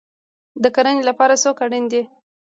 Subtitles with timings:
[0.63, 2.01] د کرنې لپاره څوک اړین دی؟